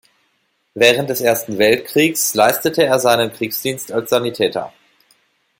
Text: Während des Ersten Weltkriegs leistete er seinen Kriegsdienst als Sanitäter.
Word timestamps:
Während 0.73 1.11
des 1.11 1.21
Ersten 1.21 1.59
Weltkriegs 1.59 2.33
leistete 2.33 2.81
er 2.83 2.97
seinen 2.97 3.31
Kriegsdienst 3.31 3.91
als 3.91 4.09
Sanitäter. 4.09 4.73